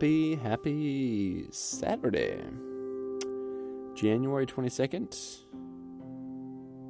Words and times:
happy, 0.00 0.34
happy 0.36 1.44
Saturday. 1.50 2.40
January 3.94 4.46
22nd, 4.46 5.10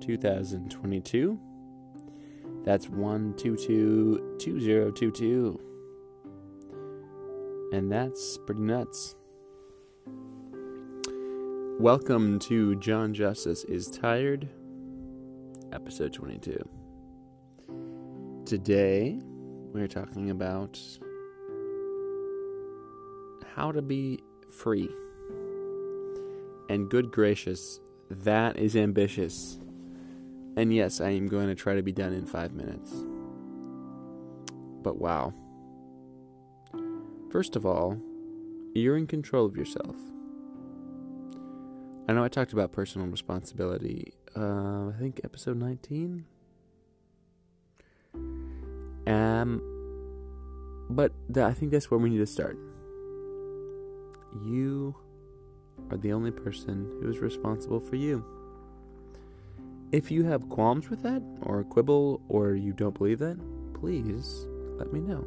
2022. 0.01 1.41
That's 2.63 2.87
1222022. 2.87 5.61
And 7.73 7.91
that's 7.91 8.39
pretty 8.47 8.61
nuts. 8.61 9.17
Welcome 11.81 12.39
to 12.39 12.77
John 12.77 13.13
Justus 13.13 13.65
is 13.65 13.89
Tired, 13.89 14.49
episode 15.73 16.13
22. 16.13 16.63
Today, 18.47 19.19
we're 19.73 19.89
talking 19.89 20.31
about 20.31 20.79
how 23.55 23.73
to 23.73 23.83
be 23.83 24.21
free. 24.51 24.89
And 26.69 26.89
good 26.89 27.11
gracious, 27.11 27.81
that 28.11 28.57
is 28.57 28.77
ambitious. 28.77 29.59
And 30.57 30.73
yes, 30.75 31.01
I 31.01 31.11
am 31.11 31.29
going 31.29 31.49
to 31.49 31.55
try 31.55 31.75
to 31.75 31.83
be 31.83 31.93
done 31.93 32.13
in 32.13 32.27
five 32.27 32.53
minutes. 32.53 32.93
But 34.83 34.99
wow. 34.99 35.33
First 37.31 37.57
of 37.57 37.65
all, 37.65 37.99
you're 38.75 38.97
in 38.97 39.07
control 39.07 39.47
of 39.47 39.57
yourself. 39.57 39.97
I 42.09 42.13
know 42.13 42.25
I 42.25 42.29
talked 42.29 42.53
about 42.53 42.73
personal 42.73 43.07
responsibility, 43.07 44.15
uh, 44.37 44.89
I 44.89 44.95
think 44.99 45.21
episode 45.23 45.57
19. 45.59 46.25
Um, 49.07 49.63
but 50.91 51.13
th- 51.33 51.47
I 51.47 51.53
think 51.53 51.71
that's 51.71 51.91
where 51.91 51.99
we 51.99 52.11
need 52.11 52.19
to 52.19 52.27
start 52.27 52.59
you 54.45 54.95
are 55.91 55.97
the 55.97 56.13
only 56.13 56.31
person 56.31 56.87
who 57.01 57.09
is 57.09 57.19
responsible 57.19 57.81
for 57.81 57.97
you. 57.97 58.25
If 59.93 60.11
you 60.11 60.25
have 60.25 60.49
qualms 60.49 60.89
with 60.89 61.03
that, 61.03 61.23
or 61.43 61.65
quibble, 61.65 62.21
or 62.29 62.55
you 62.55 62.73
don't 62.73 62.97
believe 62.97 63.19
that, 63.19 63.39
please 63.75 64.47
let 64.79 64.93
me 64.93 65.01
know. 65.01 65.27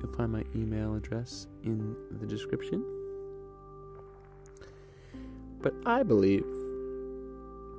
You'll 0.00 0.12
find 0.16 0.32
my 0.32 0.44
email 0.56 0.94
address 0.94 1.46
in 1.62 1.94
the 2.20 2.26
description. 2.26 2.84
But 5.60 5.74
I 5.86 6.02
believe 6.02 6.44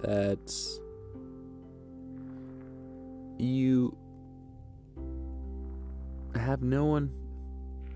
that 0.01 0.53
you 3.37 3.97
have 6.35 6.61
no 6.61 6.85
one 6.85 7.11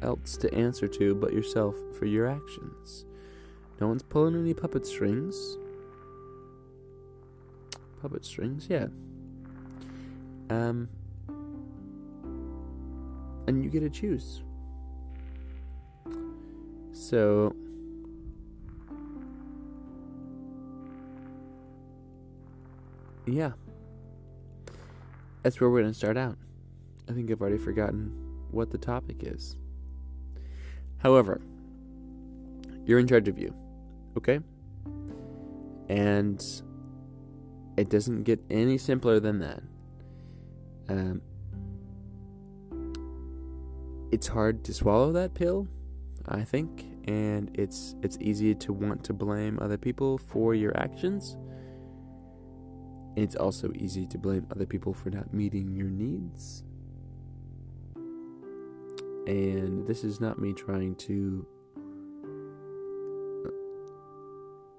else 0.02 0.38
to 0.38 0.53
answer 0.53 0.88
to 0.88 1.16
but 1.16 1.34
yourself 1.34 1.76
for 1.98 2.06
your 2.06 2.28
actions. 2.28 3.06
No 3.80 3.88
one's 3.88 4.04
pulling 4.04 4.36
any 4.36 4.54
puppet 4.54 4.86
strings. 4.86 5.58
Puppet 8.02 8.26
strings, 8.26 8.67
yeah. 8.70 8.88
Um, 10.50 10.88
and 13.48 13.64
you 13.64 13.70
get 13.70 13.81
to 13.81 13.89
choose. 13.89 14.44
So, 16.92 17.56
yeah. 23.26 23.52
That's 25.43 25.61
where 25.61 25.70
we're 25.70 25.82
going 25.82 25.93
to 25.93 25.98
start 25.98 26.17
out. 26.17 26.38
I 27.10 27.14
think 27.14 27.32
I've 27.32 27.39
already 27.39 27.58
forgotten 27.58 28.11
what 28.52 28.72
the 28.72 28.77
topic 28.77 29.17
is. 29.22 29.55
However, 31.00 31.42
you're 32.86 33.00
in 33.00 33.08
charge 33.08 33.28
of 33.28 33.38
you, 33.38 33.54
okay? 34.18 34.40
And 35.90 36.44
it 37.78 37.90
doesn't 37.90 38.24
get 38.24 38.40
any 38.50 38.78
simpler 38.78 39.20
than 39.20 39.40
that. 39.40 39.62
Um, 40.90 41.22
it's 44.12 44.28
hard 44.28 44.64
to 44.66 44.74
swallow 44.74 45.12
that 45.12 45.34
pill, 45.34 45.68
I 46.28 46.44
think, 46.44 46.86
and 47.08 47.52
it's 47.54 47.96
it's 48.02 48.18
easy 48.20 48.56
to 48.56 48.74
want 48.74 49.04
to 49.06 49.14
blame 49.14 49.60
other 49.62 49.78
people 49.78 50.18
for 50.18 50.56
your 50.56 50.76
actions. 50.78 51.38
It's 53.16 53.36
also 53.36 53.72
easy 53.76 54.06
to 54.08 54.18
blame 54.18 54.48
other 54.52 54.66
people 54.66 54.94
for 54.94 55.10
not 55.10 55.34
meeting 55.34 55.76
your 55.76 55.90
needs. 55.90 56.64
And 59.27 59.86
this 59.86 60.05
is 60.05 60.21
not 60.21 60.39
me 60.39 60.54
trying 60.54 60.95
to, 60.95 61.45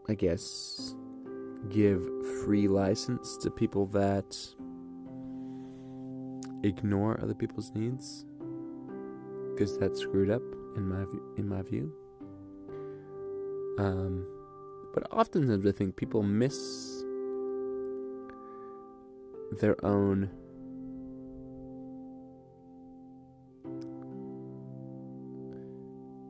I 0.09 0.15
guess, 0.15 0.95
give 1.69 2.03
free 2.43 2.67
license 2.67 3.37
to 3.43 3.51
people 3.51 3.85
that 3.89 4.39
ignore 6.65 7.21
other 7.23 7.35
people's 7.35 7.71
needs, 7.75 8.25
because 9.53 9.77
that's 9.77 10.01
screwed 10.01 10.31
up 10.31 10.43
in 10.77 10.89
my 10.89 11.05
in 11.37 11.47
my 11.47 11.61
view. 11.61 11.93
Um, 13.79 14.27
but 14.95 15.13
oftentimes 15.13 15.67
I 15.67 15.73
think 15.73 15.95
people 15.95 16.23
miss 16.23 17.05
their 19.61 19.77
own 19.85 20.31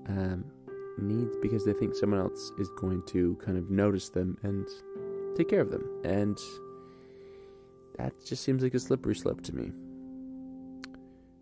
um, 0.08 0.44
needs 0.98 1.36
because 1.40 1.64
they 1.64 1.72
think 1.72 1.94
someone 1.94 2.20
else 2.20 2.52
is 2.58 2.68
going 2.70 3.02
to 3.06 3.36
kind 3.44 3.56
of 3.56 3.70
notice 3.70 4.08
them 4.08 4.36
and 4.42 4.66
take 5.36 5.48
care 5.48 5.60
of 5.60 5.70
them. 5.70 5.84
And 6.04 6.38
that 7.96 8.12
just 8.24 8.42
seems 8.42 8.62
like 8.62 8.74
a 8.74 8.78
slippery 8.78 9.14
slope 9.14 9.42
to 9.42 9.54
me. 9.54 9.72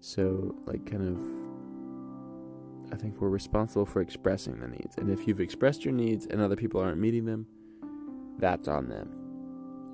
So, 0.00 0.54
like, 0.66 0.90
kind 0.90 1.08
of, 1.08 2.92
I 2.92 2.96
think 2.96 3.20
we're 3.20 3.28
responsible 3.28 3.86
for 3.86 4.00
expressing 4.00 4.60
the 4.60 4.68
needs. 4.68 4.96
And 4.98 5.10
if 5.10 5.26
you've 5.26 5.40
expressed 5.40 5.84
your 5.84 5.94
needs 5.94 6.26
and 6.26 6.40
other 6.40 6.56
people 6.56 6.80
aren't 6.80 6.98
meeting 6.98 7.24
them, 7.24 7.46
that's 8.38 8.68
on 8.68 8.88
them. 8.88 9.10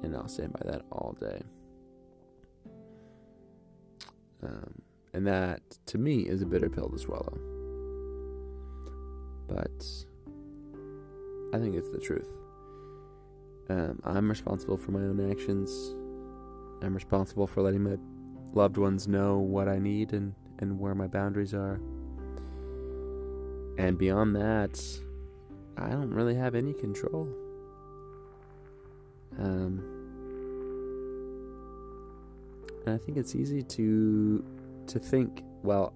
And 0.03 0.17
I'll 0.17 0.29
stand 0.29 0.53
by 0.53 0.71
that 0.71 0.83
all 0.91 1.17
day. 1.21 1.43
Um, 4.43 4.83
and 5.15 5.27
that, 5.27 5.61
to 5.87 5.99
me, 5.99 6.23
is 6.23 6.43
a 6.43 6.47
bitter 6.47 6.69
pill 6.69 6.89
to 6.89 6.99
swallow 6.99 7.52
but 9.55 9.85
I 11.53 11.59
think 11.59 11.75
it's 11.77 11.91
the 11.91 11.99
truth. 11.99 12.29
Um, 13.69 14.01
I'm 14.05 14.29
responsible 14.29 14.77
for 14.77 14.93
my 14.93 15.01
own 15.01 15.31
actions. 15.31 15.71
I'm 16.83 16.95
responsible 16.95 17.47
for 17.47 17.63
letting 17.63 17.83
my 17.83 17.97
loved 18.55 18.77
ones 18.77 19.07
know 19.07 19.39
what 19.39 19.69
I 19.69 19.79
need 19.79 20.13
and, 20.13 20.35
and 20.59 20.79
where 20.79 20.95
my 20.95 21.07
boundaries 21.07 21.55
are. 21.55 21.81
And 23.79 23.99
beyond 23.99 24.37
that, 24.37 24.83
I 25.77 25.89
don't 25.91 26.13
really 26.13 26.35
have 26.35 26.55
any 26.55 26.73
control. 26.73 27.29
Um, 29.39 29.83
and 32.85 32.95
I 32.95 32.99
think 32.99 33.17
it's 33.17 33.35
easy 33.35 33.63
to 33.63 34.45
to 34.89 34.99
think, 34.99 35.45
well, 35.63 35.95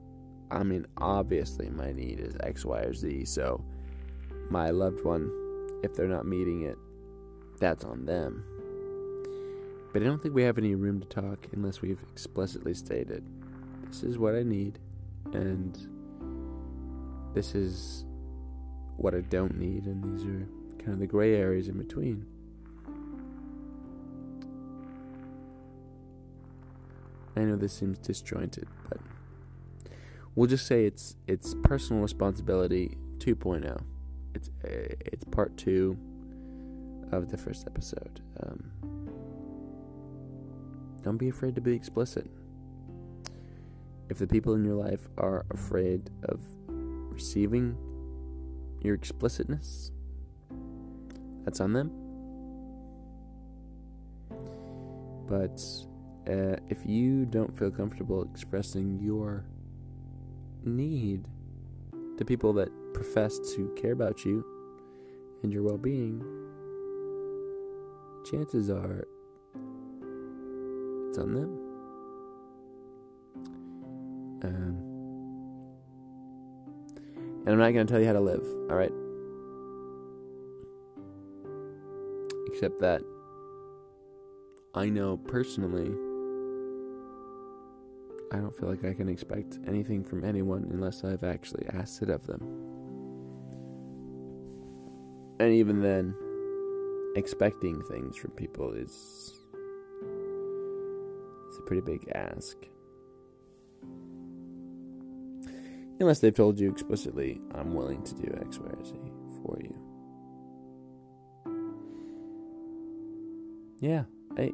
I 0.50 0.62
mean, 0.62 0.86
obviously, 0.96 1.68
my 1.70 1.92
need 1.92 2.20
is 2.20 2.36
X, 2.40 2.64
Y, 2.64 2.78
or 2.78 2.94
Z. 2.94 3.24
So, 3.24 3.64
my 4.50 4.70
loved 4.70 5.04
one, 5.04 5.30
if 5.82 5.94
they're 5.94 6.06
not 6.06 6.26
meeting 6.26 6.62
it, 6.62 6.78
that's 7.58 7.84
on 7.84 8.04
them. 8.04 8.44
But 9.92 10.02
I 10.02 10.04
don't 10.04 10.20
think 10.20 10.34
we 10.34 10.42
have 10.42 10.58
any 10.58 10.74
room 10.74 11.00
to 11.00 11.06
talk 11.06 11.46
unless 11.52 11.80
we've 11.80 12.02
explicitly 12.12 12.74
stated 12.74 13.24
this 13.88 14.02
is 14.02 14.18
what 14.18 14.34
I 14.34 14.42
need, 14.42 14.78
and 15.32 15.74
this 17.34 17.54
is 17.54 18.04
what 18.96 19.14
I 19.14 19.20
don't 19.20 19.58
need, 19.58 19.86
and 19.86 20.02
these 20.02 20.26
are 20.26 20.46
kind 20.78 20.94
of 20.94 20.98
the 20.98 21.06
gray 21.06 21.34
areas 21.34 21.68
in 21.68 21.78
between. 21.78 22.26
I 27.36 27.40
know 27.40 27.56
this 27.56 27.72
seems 27.72 27.98
disjointed, 27.98 28.66
but 28.88 28.98
we'll 30.36 30.46
just 30.46 30.66
say 30.66 30.84
it's 30.84 31.16
it's 31.26 31.56
personal 31.64 32.02
responsibility 32.02 32.96
2.0. 33.18 33.82
It's 34.34 34.50
it's 34.62 35.24
part 35.24 35.56
two 35.56 35.98
of 37.10 37.30
the 37.30 37.36
first 37.36 37.66
episode. 37.66 38.20
Um, 38.42 38.70
don't 41.02 41.16
be 41.16 41.28
afraid 41.28 41.54
to 41.56 41.60
be 41.60 41.74
explicit. 41.74 42.30
If 44.08 44.18
the 44.18 44.26
people 44.26 44.54
in 44.54 44.64
your 44.64 44.74
life 44.74 45.08
are 45.18 45.44
afraid 45.50 46.10
of 46.24 46.40
receiving 46.68 47.76
your 48.82 48.94
explicitness, 48.94 49.90
that's 51.44 51.60
on 51.60 51.72
them. 51.72 51.90
But 55.26 55.60
uh, 56.28 56.56
if 56.68 56.84
you 56.84 57.24
don't 57.24 57.56
feel 57.58 57.70
comfortable 57.70 58.28
expressing 58.32 59.00
your 59.00 59.44
need 60.66 61.26
to 62.18 62.24
people 62.24 62.52
that 62.54 62.68
profess 62.92 63.38
to 63.54 63.72
care 63.76 63.92
about 63.92 64.24
you 64.24 64.44
and 65.42 65.52
your 65.52 65.62
well 65.62 65.78
being, 65.78 66.22
chances 68.30 68.70
are 68.70 69.06
it's 71.08 71.18
on 71.18 71.34
them. 71.34 71.62
Um, 74.42 74.86
and 77.46 77.48
I'm 77.48 77.58
not 77.58 77.72
going 77.72 77.86
to 77.86 77.92
tell 77.92 78.00
you 78.00 78.06
how 78.06 78.12
to 78.12 78.20
live, 78.20 78.44
alright? 78.70 78.92
Except 82.48 82.80
that 82.80 83.02
I 84.74 84.88
know 84.88 85.16
personally, 85.16 85.90
I 88.32 88.36
don't 88.38 88.54
feel 88.54 88.68
like 88.68 88.84
I 88.84 88.92
can 88.92 89.08
expect 89.08 89.58
anything 89.66 90.04
from 90.04 90.24
anyone 90.24 90.68
unless 90.72 91.04
I've 91.04 91.24
actually 91.24 91.66
asked 91.72 92.02
it 92.02 92.10
of 92.10 92.26
them. 92.26 92.42
And 95.38 95.52
even 95.52 95.80
then, 95.80 96.14
expecting 97.14 97.82
things 97.82 98.16
from 98.16 98.32
people 98.32 98.72
is 98.72 99.32
it's 101.48 101.58
a 101.58 101.62
pretty 101.62 101.82
big 101.82 102.10
ask. 102.14 102.56
Unless 105.98 106.18
they've 106.20 106.34
told 106.34 106.58
you 106.58 106.70
explicitly, 106.70 107.40
I'm 107.54 107.74
willing 107.74 108.02
to 108.02 108.14
do 108.14 108.38
X, 108.40 108.58
Y, 108.58 108.66
or 108.66 108.84
Z 108.84 108.92
for 109.42 109.58
you. 109.62 109.74
Yeah, 113.80 114.04
hey. 114.36 114.52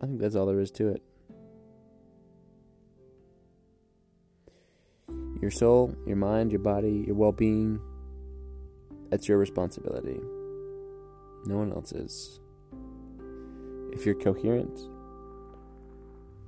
I 0.00 0.06
think 0.06 0.20
that's 0.20 0.36
all 0.36 0.46
there 0.46 0.60
is 0.60 0.70
to 0.72 0.88
it. 0.88 1.02
Your 5.40 5.50
soul, 5.50 5.94
your 6.06 6.16
mind, 6.16 6.52
your 6.52 6.60
body, 6.60 7.04
your 7.06 7.14
well 7.14 7.32
being, 7.32 7.80
that's 9.10 9.28
your 9.28 9.38
responsibility. 9.38 10.20
No 11.46 11.56
one 11.58 11.72
else's. 11.72 12.40
If 13.92 14.04
you're 14.04 14.14
coherent 14.14 14.78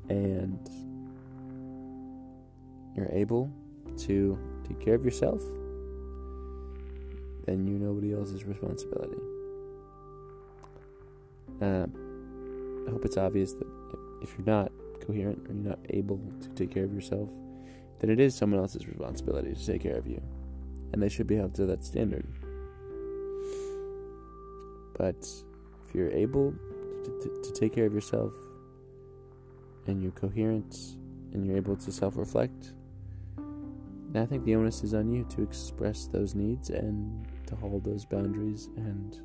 and 0.08 0.58
you're 2.97 3.11
able 3.12 3.50
to 3.99 4.38
take 4.69 4.81
care 4.81 4.94
of 4.94 5.05
yourself, 5.05 5.41
then 7.47 7.67
you're 7.67 7.81
nobody 7.81 8.12
else's 8.12 8.44
responsibility. 8.44 9.17
Uh, 11.62 11.87
I 12.87 12.91
hope 12.91 13.05
it's 13.05 13.17
obvious 13.17 13.53
that 13.55 13.67
if 14.23 14.35
you're 14.37 14.47
not 14.47 14.73
coherent 15.00 15.38
or 15.49 15.55
you're 15.55 15.71
not 15.71 15.79
able 15.91 16.21
to 16.41 16.49
take 16.50 16.71
care 16.71 16.85
of 16.85 16.93
yourself, 16.93 17.29
then 18.00 18.11
it 18.11 18.21
is 18.21 18.35
someone 18.35 18.61
else's 18.61 18.87
responsibility 18.87 19.55
to 19.55 19.67
take 19.67 19.82
care 19.82 19.97
of 19.97 20.06
you. 20.06 20.23
And 20.93 21.03
they 21.03 21.09
should 21.09 21.27
be 21.27 21.37
held 21.37 21.55
to 21.55 21.67
that 21.67 21.85
standard. 21.85 22.27
But 24.97 25.27
if 25.87 25.94
you're 25.94 26.11
able 26.11 26.53
to, 27.05 27.11
to, 27.23 27.43
to 27.43 27.61
take 27.61 27.75
care 27.75 27.87
of 27.87 27.94
yourself 27.94 28.32
and 29.87 30.03
you're 30.03 30.12
coherent 30.12 30.75
and 31.33 31.47
you're 31.47 31.56
able 31.56 31.76
to 31.76 31.93
self 31.93 32.17
reflect, 32.17 32.73
I 34.15 34.26
think 34.26 34.44
the 34.44 34.56
onus 34.56 34.83
is 34.83 34.93
on 34.93 35.09
you 35.09 35.25
to 35.31 35.43
express 35.43 36.06
those 36.06 36.35
needs 36.35 36.71
and 36.71 37.26
to 37.47 37.55
hold 37.55 37.85
those 37.85 38.05
boundaries 38.05 38.69
and 38.76 39.21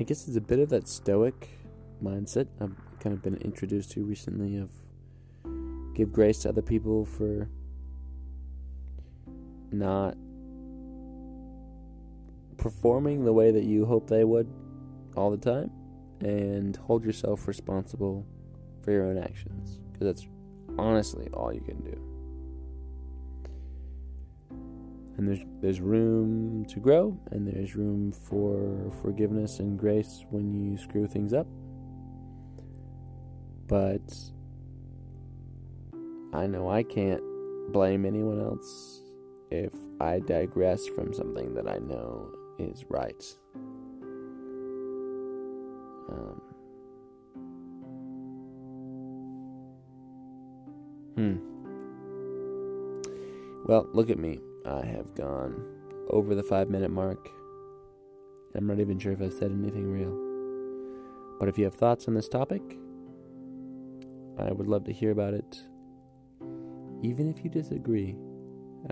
I 0.00 0.04
guess 0.04 0.28
it's 0.28 0.36
a 0.36 0.40
bit 0.40 0.60
of 0.60 0.68
that 0.70 0.86
stoic 0.86 1.48
mindset 2.02 2.46
I've 2.60 2.76
kind 3.00 3.12
of 3.12 3.22
been 3.22 3.36
introduced 3.36 3.90
to 3.92 4.04
recently 4.04 4.56
of 4.56 4.70
give 5.94 6.12
grace 6.12 6.38
to 6.40 6.48
other 6.50 6.62
people 6.62 7.04
for 7.04 7.48
not 9.72 10.16
performing 12.56 13.24
the 13.24 13.32
way 13.32 13.50
that 13.50 13.64
you 13.64 13.84
hope 13.86 14.08
they 14.08 14.24
would 14.24 14.48
all 15.16 15.30
the 15.30 15.36
time 15.36 15.70
and 16.20 16.76
hold 16.76 17.04
yourself 17.04 17.48
responsible 17.48 18.24
for 18.82 18.92
your 18.92 19.04
own 19.04 19.18
actions 19.18 19.80
because 19.92 20.06
that's 20.06 20.28
honestly 20.78 21.28
all 21.32 21.52
you 21.52 21.60
can 21.60 21.78
do. 21.82 22.07
And 25.18 25.28
there's 25.28 25.40
there's 25.60 25.80
room 25.80 26.64
to 26.66 26.78
grow 26.78 27.18
and 27.32 27.46
there's 27.46 27.74
room 27.74 28.12
for 28.12 28.92
forgiveness 29.02 29.58
and 29.58 29.78
grace 29.78 30.24
when 30.30 30.54
you 30.54 30.78
screw 30.78 31.08
things 31.08 31.34
up. 31.34 31.46
But 33.66 34.14
I 36.32 36.46
know 36.46 36.70
I 36.70 36.84
can't 36.84 37.22
blame 37.72 38.06
anyone 38.06 38.40
else 38.40 39.02
if 39.50 39.72
I 40.00 40.20
digress 40.20 40.86
from 40.86 41.12
something 41.12 41.52
that 41.54 41.68
I 41.68 41.78
know 41.78 42.30
is 42.58 42.84
right. 42.88 43.24
Um, 46.10 46.40
Hmm. 51.18 51.34
Well, 53.66 53.88
look 53.92 54.08
at 54.08 54.20
me. 54.20 54.38
I 54.68 54.84
have 54.84 55.14
gone 55.14 55.64
over 56.10 56.34
the 56.34 56.42
five 56.42 56.68
minute 56.68 56.90
mark. 56.90 57.30
I'm 58.54 58.66
not 58.66 58.80
even 58.80 58.98
sure 58.98 59.12
if 59.12 59.22
I've 59.22 59.32
said 59.32 59.50
anything 59.50 59.90
real. 59.90 60.14
But 61.40 61.48
if 61.48 61.56
you 61.56 61.64
have 61.64 61.74
thoughts 61.74 62.06
on 62.06 62.14
this 62.14 62.28
topic, 62.28 62.62
I 64.38 64.52
would 64.52 64.66
love 64.66 64.84
to 64.84 64.92
hear 64.92 65.10
about 65.10 65.32
it. 65.32 65.62
Even 67.02 67.32
if 67.34 67.42
you 67.42 67.50
disagree, 67.50 68.16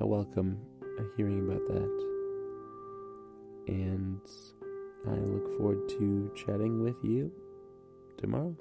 I 0.00 0.05
welcome 0.05 0.58
hearing 1.17 1.46
about 1.46 1.67
that. 1.69 2.05
And 3.69 4.20
I 5.06 5.14
look 5.14 5.58
forward 5.58 5.88
to 5.90 6.32
chatting 6.34 6.82
with 6.82 6.96
you 7.02 7.31
tomorrow 8.17 8.56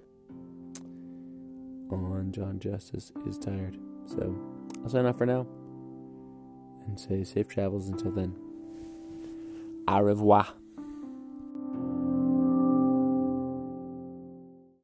on 1.91 2.31
John 2.31 2.59
Justus 2.59 3.13
is 3.25 3.37
Tired. 3.37 3.77
So 4.05 4.35
I'll 4.83 4.89
sign 4.89 5.05
off 5.05 5.17
for 5.17 5.25
now 5.25 5.47
and 6.87 6.99
say 6.99 7.23
safe 7.23 7.47
travels 7.47 7.87
until 7.89 8.11
then. 8.11 8.33
Au 9.87 10.01
revoir. 10.01 10.53